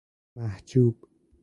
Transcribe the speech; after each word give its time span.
محجوب 0.35 0.95